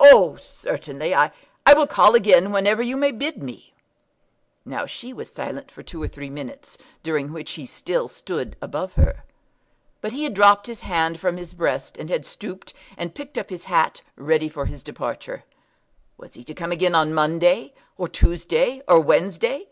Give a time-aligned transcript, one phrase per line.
[0.00, 1.14] "Oh, certainly.
[1.14, 1.30] I
[1.76, 3.72] will call again whenever you may bid me."
[4.64, 8.88] Now she was silent for two or three minutes, during which he still stood over
[9.00, 9.22] her.
[10.00, 13.48] But he had dropped his hand from his breast, and had stooped, and picked up
[13.50, 15.44] his hat ready for his departure.
[16.16, 19.68] Was he to come again on Monday, or Tuesday, or Wednesday?